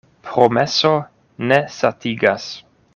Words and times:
Promeso 0.27 0.91
ne 1.51 1.61
satigas. 1.77 2.53